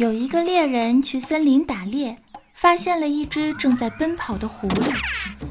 [0.00, 2.16] 有一个猎人去森林打猎，
[2.54, 4.94] 发现了一只正在奔跑的狐狸。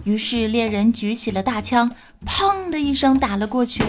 [0.05, 1.91] 于是猎人举起了大枪，
[2.25, 3.83] 砰的一声打了过去。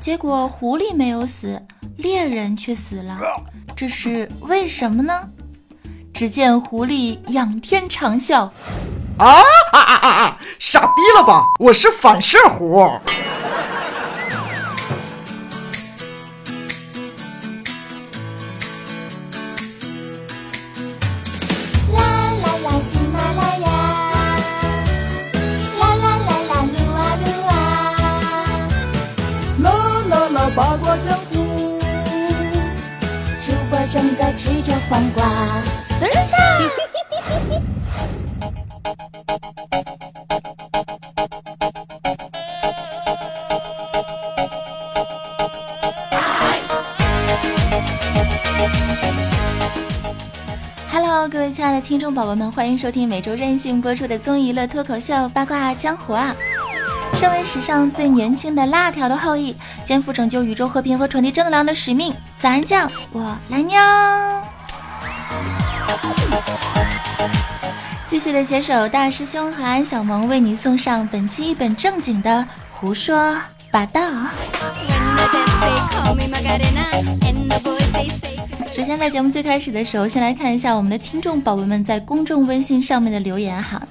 [0.00, 1.62] 结果狐狸没有死，
[1.98, 3.20] 猎人却死了。
[3.76, 5.28] 这是为什么呢？
[6.14, 8.48] 只见狐狸仰天长啸
[9.20, 9.26] ：“啊
[9.74, 10.40] 啊啊啊啊！
[10.58, 11.44] 傻逼了吧？
[11.58, 12.98] 我是反射弧。”
[30.58, 31.78] 八卦江湖，
[33.46, 35.24] 主播正在吃着黄瓜。
[36.00, 36.36] 等一下。
[50.90, 56.34] Hello，各位亲爱的听众宝宝们，欢迎收听每周任性播出的综艺乐脱口秀《八卦江湖》啊！
[57.18, 59.52] 身为史上最年轻的辣条的后裔，
[59.84, 62.14] 肩负拯救宇宙和平和传递正能量的使命。
[62.36, 63.76] 早安酱，我来喵。
[68.06, 73.36] 继续的携手大师兄和安小萌，为你送上本期一本正经的胡说
[73.72, 74.00] 八道。
[78.72, 83.82] 首先，在节目最开始的时候，先来看一下我们的听众宝宝们在公众微信上面的留言哈。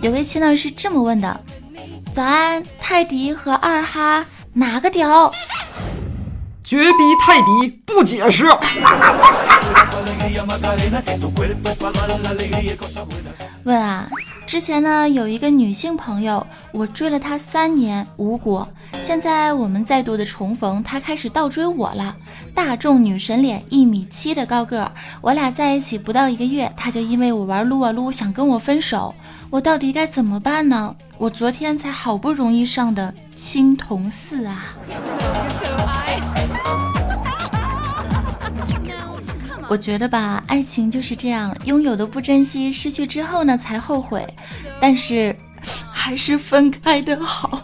[0.00, 1.38] 有位亲呢是这么问的。
[2.14, 5.32] 早安，泰迪和二哈哪个屌？
[6.62, 8.44] 绝逼泰迪，不解释。
[13.64, 14.10] 问啊，
[14.46, 18.68] 之前呢有一个女性朋友，我追了她三年无果，
[19.00, 22.14] 现在我们再度的重逢，她开始倒追我了。
[22.54, 29.14] 大众女神脸，一米七的高个儿，我俩在一起不到一个月，她就因为我玩撸啊撸想跟我分手。
[29.52, 30.96] 我到底该怎么办呢？
[31.18, 34.64] 我昨天才好不容易上的青铜四啊！
[39.68, 44.26] 我觉得吧，爱情就是这样，拥有的不珍惜，失去之后呢才后悔。
[44.80, 45.36] 但是
[45.92, 47.60] 还是分开的好，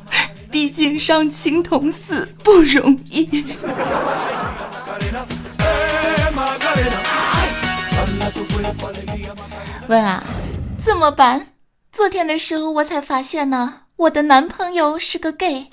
[0.51, 3.47] 毕竟上青铜四不容易。
[9.89, 10.23] 问啊，
[10.77, 11.47] 怎么办？
[11.99, 15.67] 昨天的时候我才发现呢，我的男朋友是个 gay，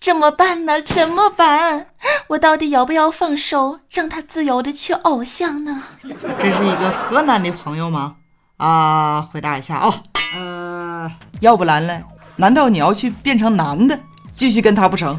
[0.00, 0.82] 怎么办呢？
[0.82, 1.86] 怎么办？
[2.26, 5.84] 我到底要不要放手，让他自由的去偶像呢？
[6.02, 8.16] 这是一个河南的朋友吗？
[8.56, 9.94] 啊，回答一下啊，
[10.34, 12.02] 呃，要不然嘞？
[12.34, 13.96] 难道你要去变成男的，
[14.34, 15.16] 继续跟他不成？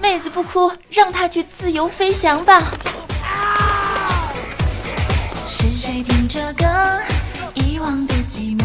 [0.00, 2.60] 妹子不哭，让他去自由飞翔吧。
[5.46, 6.66] 是谁听着歌？
[7.54, 8.64] 遗忘的寂寞，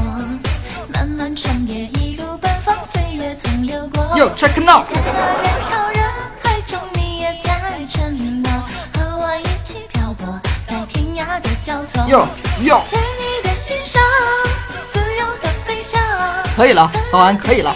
[0.93, 4.03] 漫漫长夜，一路奔放，岁月曾流过。
[4.17, 4.83] Yo check now。
[4.85, 6.03] 在那人潮人
[6.43, 8.51] 海中，你也在沉默，
[8.93, 12.01] 和我一起漂泊在天涯的交错。
[12.03, 12.27] Yo
[12.63, 12.81] yo。
[12.89, 14.01] 在你的心上，
[14.89, 15.99] 自由的飞翔。
[16.55, 17.75] 可以了，早安，可以了。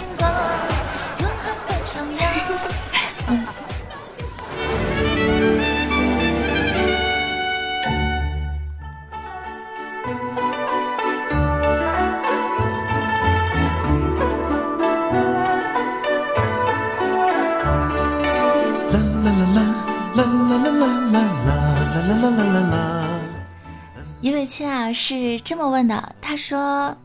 [24.64, 26.96] 啊是这么问的，他说：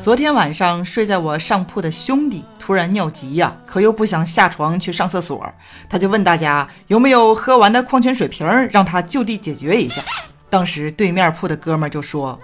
[0.00, 5.44] 昨天晚上睡在我上铺的兄弟突然尿急呀，可又不想下床去上厕所，
[5.88, 10.02] 他就问大家有没有喝完的矿泉水瓶，让他就地解决一下。
[10.48, 12.38] 当时对面铺的哥们就说：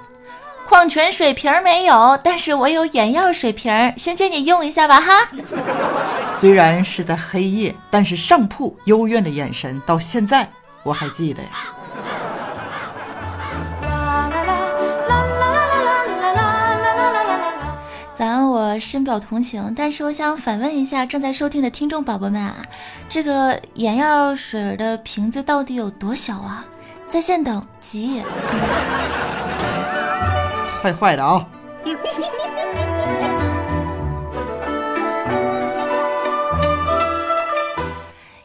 [0.67, 5.29] 矿泉水瓶没有，但是我有眼药水瓶，先借你用一下吧哈。
[6.27, 10.49] 虽然是在黑夜，但是上铺幽怨的眼神到现在
[10.83, 11.49] 我还记得呀。
[18.79, 22.57] 深表同情，但是我想反问一下正在收听的听众宝宝们啊，
[23.09, 26.65] 这个眼药水的瓶子到底有多小啊？
[27.09, 28.23] 在线等急。
[30.83, 31.47] 坏坏的啊！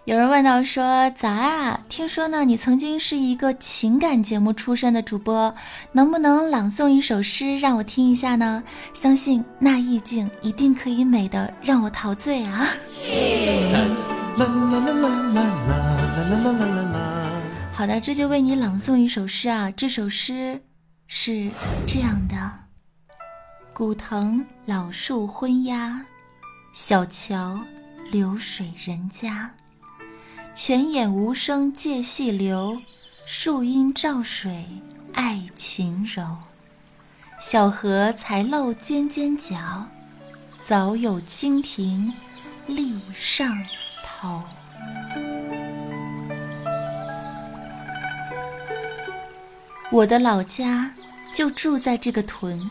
[0.10, 5.54] 有人问到说：“早安啊，听说呢，你曾经是一个情感节目出身的主播，
[5.92, 8.64] 能不能朗诵一首诗让我听一下呢？
[8.92, 12.66] 相信那意境一定可以美的让我陶醉啊！”
[17.72, 19.70] 好的，这就为你朗诵一首诗啊。
[19.70, 20.60] 这首诗
[21.06, 21.52] 是
[21.86, 22.36] 这样的：
[23.76, 26.04] 古藤老树昏鸦，
[26.74, 27.60] 小桥
[28.12, 29.52] 流水人家。
[30.54, 32.82] 泉眼无声借细流，
[33.26, 34.66] 树阴照水
[35.14, 36.38] 爱晴柔。
[37.40, 39.88] 小荷才露尖尖角，
[40.60, 42.14] 早有蜻蜓
[42.68, 43.58] 立上
[44.04, 44.44] 头。
[49.92, 50.94] 我的老家
[51.34, 52.70] 就住在这个屯，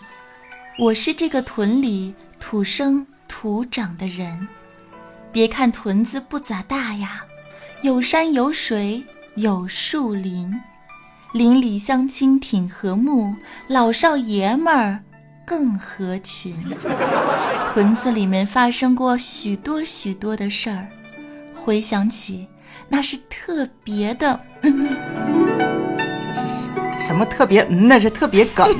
[0.79, 4.47] 我是这个屯里土生土长的人。
[5.33, 7.25] 别看屯子不咋大呀，
[7.83, 9.05] 有山有水
[9.37, 10.53] 有树林，
[11.33, 13.37] 邻里乡亲挺和睦，
[13.69, 14.99] 老少爷们儿
[15.47, 16.53] 更合群。
[17.73, 20.89] 屯子里面发生过许多许多的事儿，
[21.55, 22.49] 回想起
[22.89, 24.41] 那是特别的。
[26.99, 27.65] 什么特别？
[27.71, 28.69] 嗯，那是特别梗。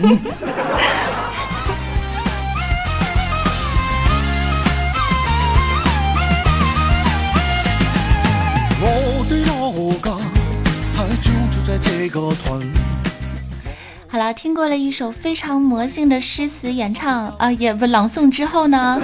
[14.11, 19.01] 好了，听过了一首非常魔性的诗词演唱啊，也不朗诵之后呢，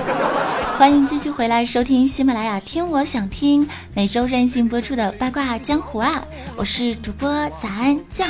[0.79, 6.25] 欢迎继续回来收听喜马拉雅听我想听每周任性播出的八卦江湖啊，
[6.57, 7.29] 我是主播
[7.61, 8.27] 早安酱。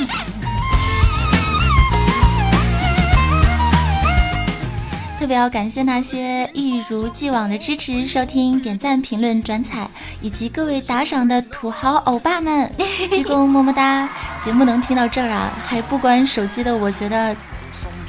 [5.25, 9.89] 特别要感谢那些一如既往的支持、收听、点赞、评论、转采，
[10.21, 12.71] 以及各位打赏的土豪欧巴们，
[13.09, 14.07] 鞠躬么么哒！
[14.43, 17.35] 节目能听到这儿啊，还不关手机的，我觉得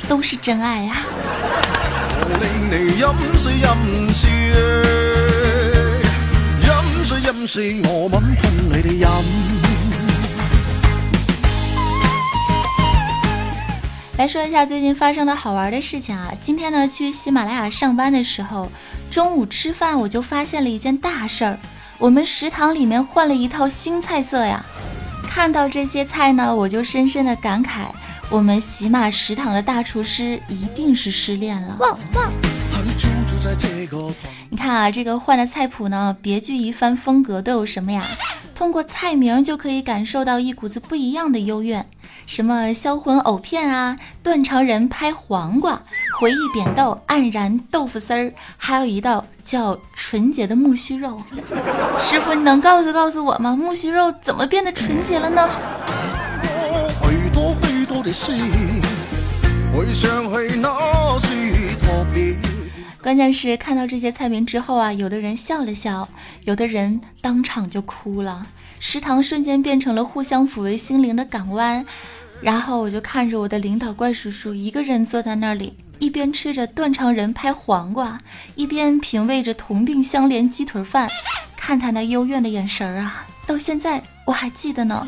[0.06, 0.96] 都是真爱呀。
[14.18, 16.32] 来说一下最近发生的好玩的事情啊！
[16.40, 18.70] 今天呢，去喜马拉雅上班的时候，
[19.10, 21.58] 中午吃饭我就发现了一件大事儿，
[21.98, 24.64] 我们食堂里面换了一套新菜色呀！
[25.28, 27.88] 看到这些菜呢，我就深深的感慨，
[28.30, 31.76] 我们喜马食堂的大厨师一定是失恋了。
[31.78, 32.32] 旺旺！
[34.48, 38.02] 你看啊，这个换的菜谱呢，别具一番风格，都有什么呀？
[38.56, 41.86] 通过菜名就可以感受到一股子不一样的幽怨。
[42.24, 45.80] 什么销魂藕片啊，断肠人拍黄瓜，
[46.18, 51.20] 回忆扁豆，黯然豆腐丝儿，还有一道叫纯洁的木须肉。
[52.00, 53.54] 师傅，你能告诉告诉我吗？
[53.54, 55.48] 木须肉怎么变得纯洁了呢？
[63.06, 66.08] 关键是看到这些菜名之后啊，有的人笑了笑，
[66.42, 68.48] 有的人当场就哭了。
[68.80, 71.86] 食堂瞬间变成了互相抚慰心灵的港湾。
[72.40, 78.20] 然后我就看着我的领导怪叔叔一个人坐在那里，一边吃着断肠人拍黄瓜，
[78.56, 81.08] 一边品味着同病相怜鸡腿饭，
[81.56, 85.06] 看他那幽怨的眼神儿啊，到现在我还记得呢。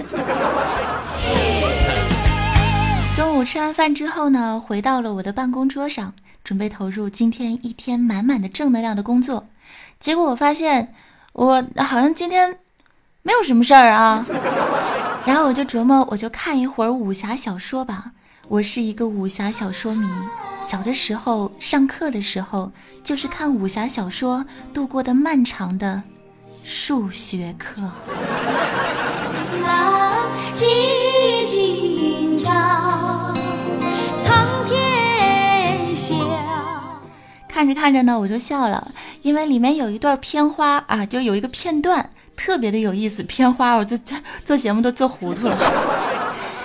[3.16, 6.14] 中午吃完饭之后呢，回到了我的办公桌上，
[6.48, 9.46] 准备投入今天一天满满的正能量的工作，
[10.00, 10.94] 结果我发现
[11.34, 12.58] 我好像今天
[13.22, 14.24] 没有什么事儿啊。
[15.26, 18.12] 然后我就琢磨，我就看一会儿武侠小说吧。
[18.48, 20.08] 我是一个武侠小说迷，
[20.62, 22.72] 小的时候上课的时候
[23.04, 26.02] 就是看武侠小说度过的漫长的
[26.64, 27.82] 数学课。
[37.58, 42.08] 看着看着呢，我就笑了，因为里面有一段片花啊，就有一个片段。
[42.36, 43.98] 特别的有意思，片花，我就
[44.46, 45.58] 做节目都做糊涂了。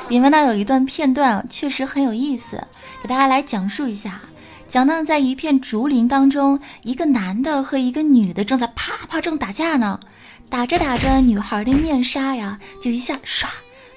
[0.10, 2.64] 里面呢有一段片段，确实很有意思，
[3.02, 4.22] 给大家来讲述一下。
[4.70, 10.00] 讲呢，在一片竹林当中，一个男的和一个女的正在啪啪正打架呢。
[10.48, 13.48] 打着打着，女孩的面纱呀，就一下唰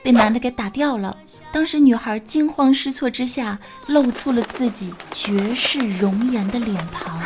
[0.02, 1.14] 被男的给打掉了。
[1.56, 7.18] 当时女孩惊慌失措之下，露出了自己绝世容颜的脸庞。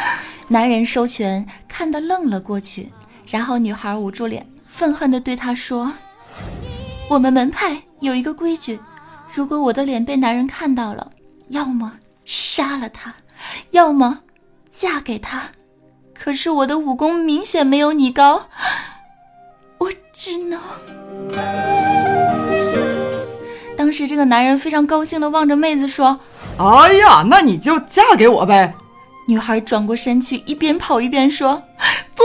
[0.46, 2.92] 男人收拳，看得愣了过去。
[3.26, 5.90] 然后女孩捂住脸，愤恨地对他说
[7.08, 8.78] ：“我们门派有一个规矩，
[9.32, 11.10] 如果我的脸被男人看到了，
[11.48, 11.94] 要么
[12.26, 13.14] 杀了他，
[13.70, 14.18] 要么
[14.70, 15.44] 嫁给他。
[16.14, 18.50] 可是我的武功明显没有你高，
[19.78, 20.60] 我只能……”
[23.78, 26.18] 当时这个男人非常高兴地望着妹子说
[26.58, 28.74] ：“哎呀，那你就嫁给我呗！”
[29.28, 31.62] 女孩转过身去，一边跑一边说
[32.16, 32.24] ：“不。”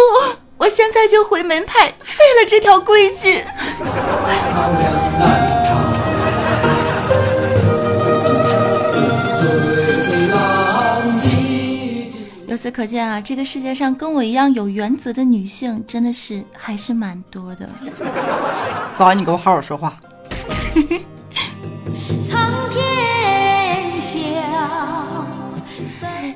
[0.58, 3.44] 我现在就回门派，废了这条规矩。
[12.48, 17.70] 由此可见啊，这个世界上跟我一样有原则的女性真的是还是蛮多的。
[18.98, 19.96] 早安，你给我好好说话。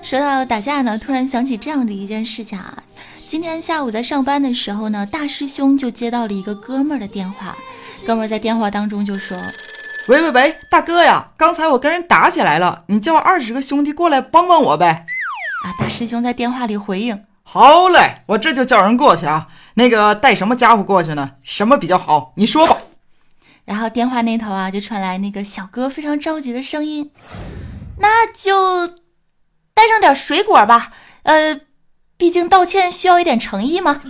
[0.08, 2.82] 说到打架呢，突然想起这样的一件事情啊。
[3.28, 7.58] 今天下午在上班的时候呢，大师兄就接到了一个哥们儿的电话。
[8.06, 9.38] 哥们儿在电话当中就说
[10.08, 15.06] ：“喂喂喂，大哥呀，刚才我跟人打起来了，你叫二十个兄弟过来帮帮我呗。”
[15.66, 19.50] 啊，大师兄在电话里回应：“好嘞，我这就叫人过去啊。
[19.74, 21.32] 那个带什么家伙过去呢？
[21.44, 22.32] 什么比较好？
[22.38, 22.78] 你说吧。”
[23.66, 27.12] 然后电话那头啊，就传来那个小哥非常着急的声音
[28.00, 28.94] ：“那就
[29.78, 30.92] 带上点水果吧。
[31.22, 31.62] 呃，
[32.18, 34.02] 毕竟道歉需要一点诚意嘛。”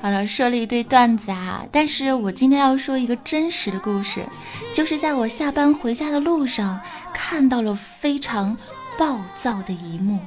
[0.00, 4.24] 好了，说了一堆段子啊，但是我今天要说一个真实的故事，
[4.72, 6.80] 就是在我下班回家的路上，
[7.12, 8.56] 看到了非常
[8.96, 10.20] 暴躁的一幕。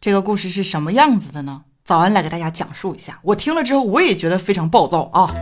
[0.00, 1.62] 这个故事是什么样子的呢？
[1.82, 3.18] 早安来给大家讲述一下。
[3.20, 5.34] 我听了之后，我也觉得非常暴躁啊。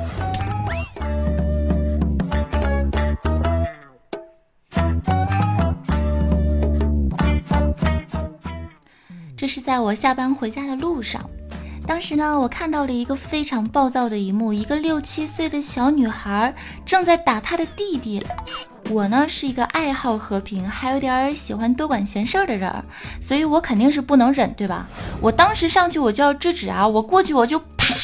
[9.36, 11.28] 这是在我下班回家的路上。
[11.86, 16.54] 当时呢，我看到了一个非常暴躁的一幕，一个六七岁的小女孩
[16.86, 18.24] 正在打她的弟弟。
[18.88, 22.72] 我呢是一个爱好和平，还有点喜欢多管闲事儿的人，
[23.20, 24.86] 所以我肯定是不能忍，对吧？
[25.20, 27.94] 我当时上去我就要制止啊，我过去我就啪！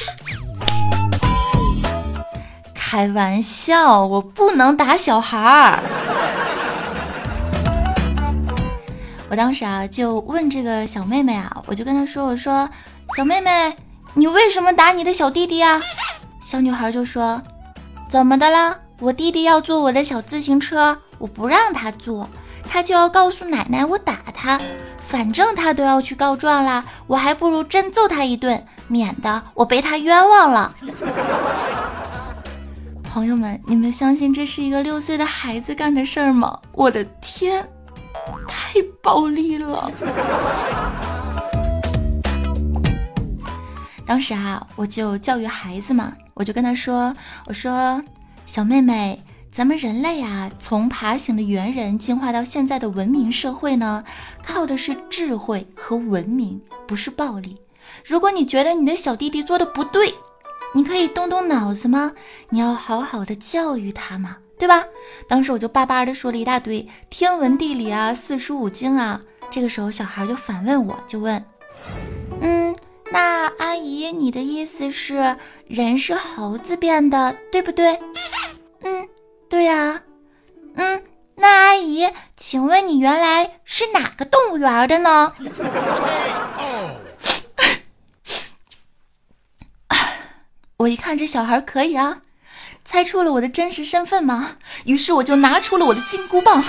[2.75, 5.83] 开玩笑，我不能打小孩儿。
[9.31, 12.69] 我当时啊就问这个小妹妹啊，我就跟她说，我说。
[13.17, 13.77] 小妹妹，
[14.15, 15.79] 你为什么打你的小弟弟啊？
[16.43, 17.43] 小女孩就说
[18.09, 18.79] ：“怎么的啦？
[19.03, 22.29] 我弟弟要坐我的小自行车，我不让他坐，
[22.71, 24.61] 他就要告诉奶奶我打他。
[25.01, 30.73] 反正他都要去告状啦，我还不如真揍他一顿，免得我被他冤枉了。
[33.03, 36.57] ”朋友们，你们相信这是一个六岁的孩子干的事儿吗？
[36.71, 37.69] 我的天，
[38.47, 39.91] 太暴力了！
[44.07, 47.13] 当时啊，我就教育孩子嘛，我就跟他说
[47.47, 48.01] ：“我说，
[48.53, 49.19] 小妹妹，
[49.51, 54.05] 咱们人类啊，从爬行的猿人进化到现在的文明社会呢，
[54.45, 57.57] 靠的是智慧和文明，不是暴力。
[58.05, 60.13] 如果你觉得你的小弟弟做的不对，
[60.75, 62.13] 你可以动动脑子吗？
[62.51, 64.85] 你要好好的教育他嘛，对吧？”
[65.27, 69.23] 当时我就巴巴的说了一大堆天文地理啊、四书五经啊。
[69.51, 71.43] 这个时候，小孩就反问我，就问
[72.43, 72.77] ：“嗯。”
[73.11, 77.99] 那阿姨，你的意思是人是猴子变的，对不对？
[79.63, 80.03] 嗯，对呀。
[80.75, 81.05] 嗯，
[81.37, 85.33] 那阿姨，请问你原来是哪个动物园的呢？
[90.79, 92.23] 我一看这小孩可以啊，
[92.85, 96.65] 猜出了我的真实身份吗，于是我就拿出了我的金箍棒。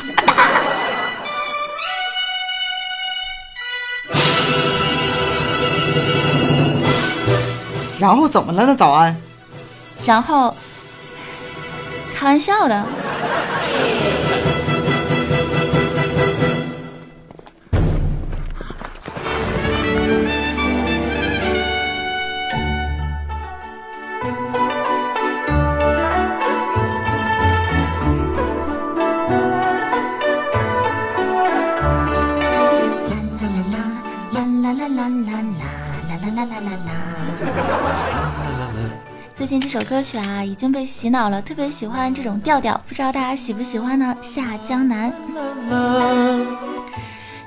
[8.00, 8.75] 然后怎么了呢？
[8.75, 9.19] 早安。
[10.05, 10.53] 然后，
[12.24, 12.86] 开玩笑的。
[39.74, 44.15] 首歌曲啊已经被洗脑了，特别喜欢这种调调，不知道大家喜不喜欢呢？
[44.22, 45.12] 下江南，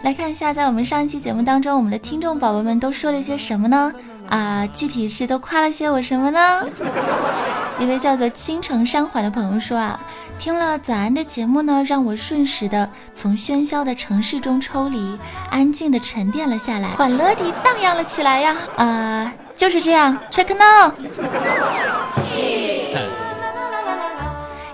[0.03, 3.93] 来看一下，在我们上一期节目当中，我们的听众宝宝们都说了些什么呢？
[4.29, 6.67] 啊，具体是都夸了些我什么呢？
[7.79, 10.01] 一位叫做倾城山缓的朋友说啊，
[10.37, 15.17] 听了早安的节目呢，让我瞬时的从喧嚣的城市中抽离，
[15.49, 18.57] 安静的沉淀了下来，欢乐地荡漾了起来呀！
[18.79, 19.33] 啊。
[19.57, 20.93] 就是这样，check now。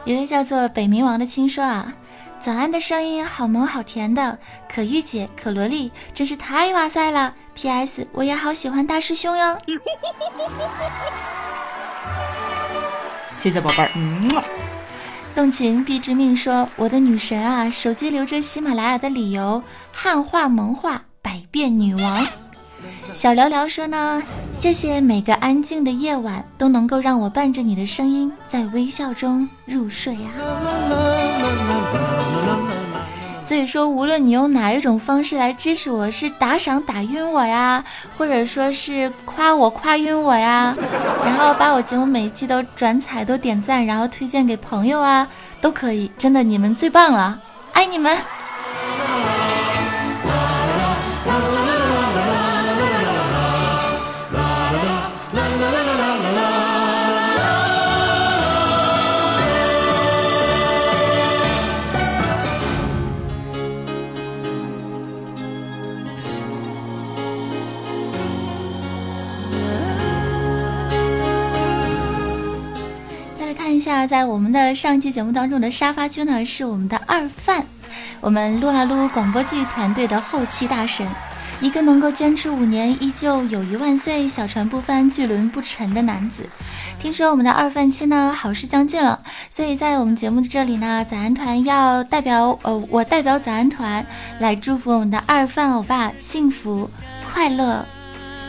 [0.04, 1.94] 一位叫做北冥王的亲说啊，
[2.40, 7.34] 早安的声音好萌好甜的，可御姐可萝莉真是太哇塞了。
[7.54, 8.06] P.S.
[8.12, 9.58] 我也好喜欢大师兄哟。
[13.36, 13.90] 谢谢宝贝儿。
[13.94, 14.42] 嗯。
[15.34, 22.26] 动情必致命说：“我的女神啊，手机留着喜马拉雅的理由，汉化萌化百变女王。”
[23.14, 24.22] 小聊聊说呢
[24.62, 30.30] ：“谢谢每个安静的夜晚都能够让我伴着你的声音，在微笑中入睡啊。”
[33.42, 37.84] 所以说，无论你用哪一种方式来支持我，是打赏打晕我呀，
[38.16, 40.72] 或者说是夸我夸晕我呀，
[41.26, 45.26] 然后把我节目每一期都转采、都点赞，然后推荐给朋友啊，
[45.60, 46.08] 都可以。
[46.16, 47.36] 真的，你们最棒了，
[47.72, 48.16] 爱你们。
[74.06, 77.64] 在我们的上期节目当中的沙发区呢，是我们的二范，
[78.20, 81.06] 我们撸啊撸广播剧团队的后期大神，
[81.60, 86.48] 一个能够坚持五年依旧友谊万岁、小船不翻、巨轮不沉的男子。
[86.98, 94.04] 听说我们的二饭期呢好事将近了，所以在我们节目的这里呢，早安团要代表呃，我代表早安团
[94.38, 96.90] 来祝福我们的二饭欧巴幸福
[97.32, 97.84] 快乐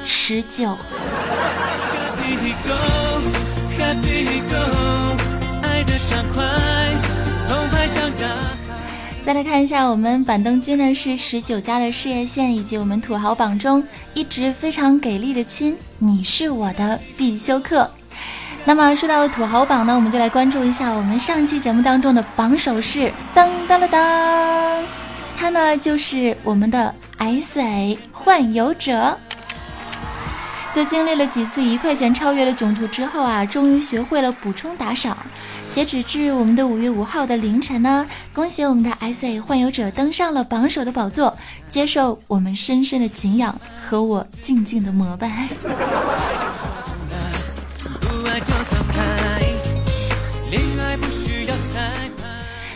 [0.05, 0.77] 持久。
[9.25, 13.81] 再来看一下，我们板凳君呢是十九家的事业线，以及我们土豪榜中
[14.13, 17.89] 一直非常给力的亲，你是我的必修课。
[18.65, 24.83] 那么说到土豪榜呢，我们就来关注一下我们上期节目当中的榜首是噔噔了噔，
[25.37, 29.17] 他呢就是我们的 S A 幻游者。
[30.73, 35.17] 在经历了几次一块钱超越了囧途之后啊，终于学会了补充打赏。
[35.73, 41.35] 截止至我们的五月五号的凌晨呢，恭喜我们的 S A 幻游者登上了榜首的宝座，
[41.67, 45.47] 接受我们深深的敬仰和我静静的膜拜。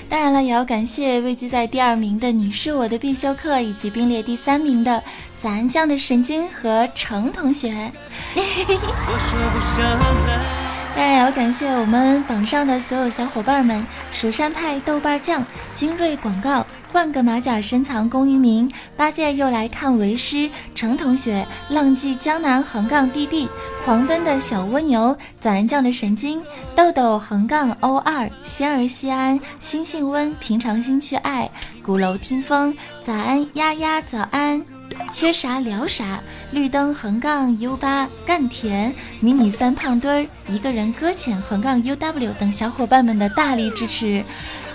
[0.10, 5.04] 当然了，也要感谢位居在第二名的你是我的必修课，以及并列第三名的
[5.40, 7.92] 咱酱的神经和程同学。
[10.98, 23.48] 当然也要感谢我们榜上的所有小伙伴们：蜀山派豆瓣酱、精锐广告、换个马甲深藏功与名、八戒又来看为师、程同学、浪迹江南横杠弟弟。
[23.86, 26.42] 狂奔的小蜗牛，早安酱的神经，
[26.76, 31.48] 豆豆横杠 O 二，仙儿西安，心性温，平常心去爱，
[31.84, 34.66] 鼓楼听风，早安丫丫，早安，
[35.12, 36.20] 缺啥聊啥，
[36.52, 44.24] 绿灯横杠 U 八，干甜，迷你三胖墩儿，一个人搁浅横杠 UW 等小伙伴们的大力支持，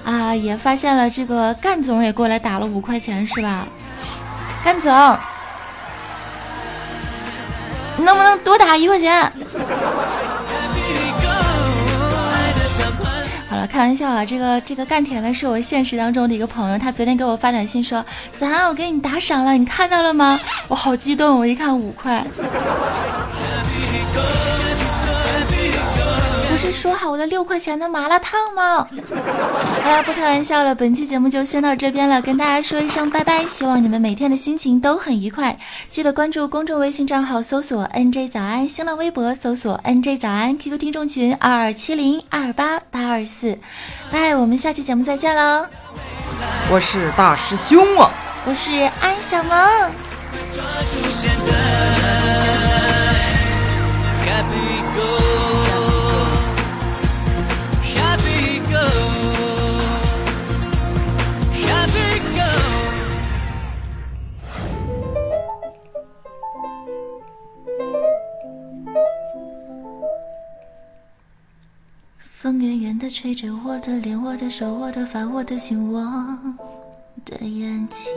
[0.05, 3.67] 啊，也发现了这个干总也过来打了五块钱是吧？
[4.65, 4.93] 干总。
[7.99, 9.31] 能不能多打一块钱？
[13.66, 14.25] 开玩笑啊。
[14.25, 18.05] 这个这个干甜的是我现实当中的一个朋友，他昨天给我发短信说
[18.37, 22.25] ：“子涵，我给你打赏了，你看到了吗？”我好激动，我一看五块。
[26.62, 28.87] 是说好的六块钱的麻辣烫吗？
[29.83, 33.44] 好了，不开玩笑了，本期节目就先到这边了，跟大家说一声拜拜。
[33.46, 35.59] 希望你们每天的心情都很愉快，
[35.90, 43.59] 记得关注公众微信账号搜索 “nj 早安”，新浪微博搜索 “nj 早安 ”，QQ 听众群二二七零二八八二四。
[44.12, 45.66] 拜，我们下期节目再见喽！
[46.70, 48.09] 我是大师兄啊，
[48.46, 48.70] 我是
[49.01, 49.59] 安小萌。
[54.91, 54.91] 风
[73.12, 76.01] 吹着我的脸，我的手，我的发，我的心，我
[77.27, 78.11] 的眼睛。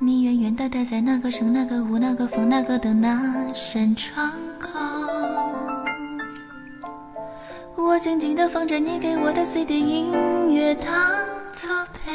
[0.00, 4.70] 你远远的待在那个城，那个屋，那个风，那个灯，那扇窗口。
[7.76, 10.12] 我静静的放着你给我的 CD 音
[10.52, 10.90] 乐，当
[11.52, 11.70] 作
[12.04, 12.12] 背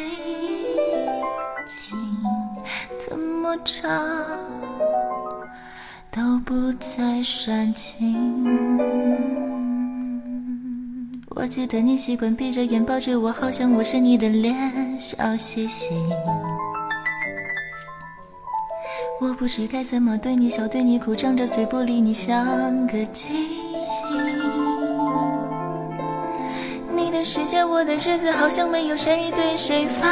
[1.65, 1.97] 景，
[2.99, 3.89] 怎么唱？
[6.11, 9.04] 都不再煽情。
[11.37, 15.89] 我记得你习惯闭着眼抱着我，好像我是你的脸，笑嘻嘻。
[19.19, 23.33] 我不知该怎么对你笑，对你哭，张着嘴不理你，像个机
[23.75, 24.03] 器。
[26.95, 30.07] 你的世界，我的日子，好像没有谁对谁发